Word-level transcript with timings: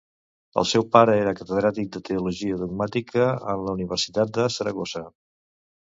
El 0.61 0.65
seu 0.69 0.85
pare 0.95 1.17
era 1.25 1.33
catedràtic 1.41 1.91
de 1.97 2.03
teologia 2.11 2.59
dogmàtica 2.65 3.31
en 3.55 3.65
la 3.69 3.79
Universitat 3.79 4.37
de 4.43 4.53
Saragossa. 4.59 5.09